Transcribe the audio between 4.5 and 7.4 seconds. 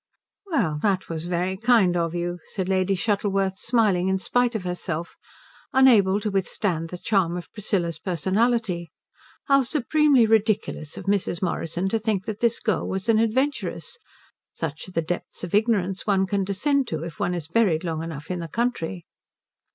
of herself, unable to withstand the charm